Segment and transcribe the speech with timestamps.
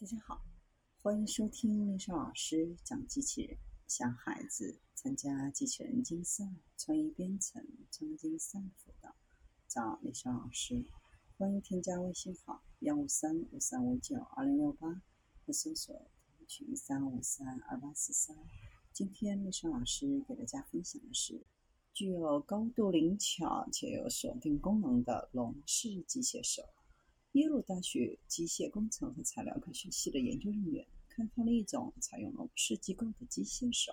[0.00, 0.42] 大家好，
[1.02, 3.58] 欢迎收听丽莎老师讲机器人。
[3.86, 6.42] 想孩子参加机器人竞赛、
[6.78, 9.14] 创意编程、创竞赛辅导，
[9.68, 10.86] 找丽莎老师。
[11.36, 15.02] 欢迎添加微信号幺五三五三五九二零六八，
[15.44, 16.10] 或搜索
[16.48, 18.34] 群三五三二八四三。
[18.94, 21.44] 今天丽莎老师给大家分享的是
[21.92, 26.62] 具有高度灵巧且有锁定功能的龙式机械手。
[27.34, 33.92] 耶鲁大学机械工程和材料科学系的研究人员开发了一种采用龙式机构的机械手。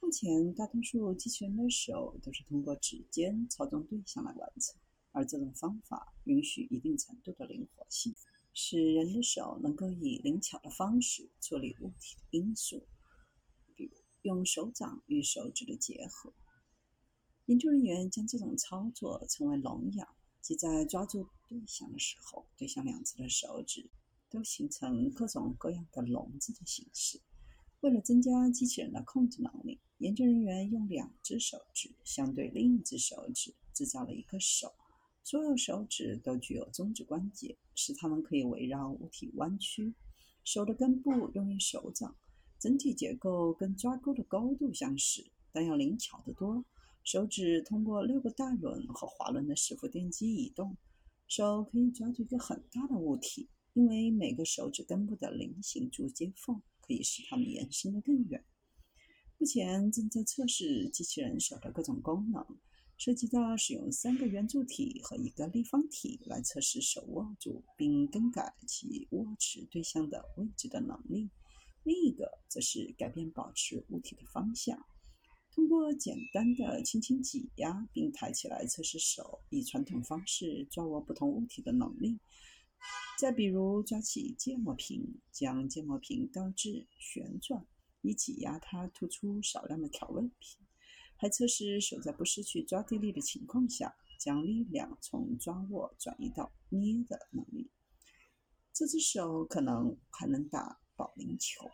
[0.00, 4.80] 目前，大多数机器人的手都是通过指尖操纵对象来完成，
[5.12, 8.14] 而这种方法允许一定程度的灵活性，
[8.54, 12.82] 使人的手能够以灵巧的方式处理物体的因素，
[13.76, 13.90] 比如
[14.22, 16.32] 用手掌与手指的结合。
[17.44, 20.08] 研究人员将这种操作称为“龙咬”。
[20.40, 23.88] 即在抓住对象的时候，对象两侧的手指
[24.28, 27.20] 都形成各种各样的笼子的形式。
[27.80, 34.72] 为了增加机器人的控制能力，研究人员用两只手指相对另一只手指制造了一个手。
[35.24, 39.94] 所有手指都具有中指关节，使它们可以围绕物体弯曲。
[40.44, 42.16] 手的根部用于手掌，
[42.58, 46.64] 整体结构跟抓钩的高度相似，但要灵巧得多。
[47.04, 50.76] 手指通过六个带轮和滑轮的伺服电机移动，
[51.28, 58.42] 手可以抓住一个很大的物体，因为每个手指根部的菱形铸接缝可以使它们延伸得更远。
[59.36, 62.44] 目前正在测试机器人手的各种功能，
[62.96, 71.30] 涉及到使用三个圆柱体和一个立方体来测试手握住并更改其握持对象的位置的能力，
[71.84, 74.82] 另一个则是改变保持物体的方向。
[75.58, 82.20] 通过简单的轻轻挤压并抬起来测试手以传统方式抓握不同物体的能力。
[83.18, 87.66] 再比如抓起芥末瓶，将芥末瓶倒置旋转
[88.02, 90.64] 以挤压它突出少量的调味品。
[91.16, 97.68] 还测试手在不失去抓地力的情况下，将力量从抓握转移到捏的能力。
[98.72, 101.68] 这只手可能还能打保龄球。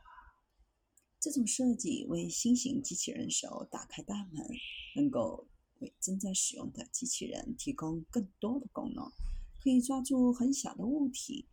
[1.24, 4.46] 这种设计为新型机器人手打开大门，
[4.94, 5.46] 能够
[5.78, 9.10] 为正在使用的机器人提供更多的功能。
[9.58, 11.46] 可以抓住很小的物体，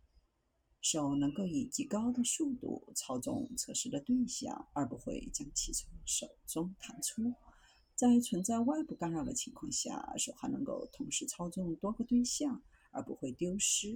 [0.82, 7.32] 手能够以极高的速度操纵测试的对象，而不会将其从手中弹出。
[7.94, 13.88] 在存在外部干扰的情况下，手还能够同时操纵多个对象，而不会丢失。